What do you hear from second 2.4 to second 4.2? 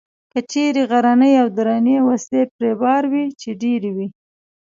پرې بار وې، چې ډېرې وې.